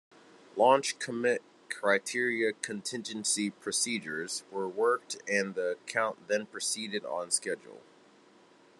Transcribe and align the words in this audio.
Launch 0.55 0.97
Commit 0.97 1.43
Criteria 1.69 2.53
contingency 2.53 3.51
procedures 3.51 4.41
were 4.49 4.67
worked 4.67 5.17
and 5.29 5.53
the 5.53 5.77
count 5.85 6.27
then 6.27 6.47
proceeded 6.47 7.05
on 7.05 7.29
schedule. 7.29 7.81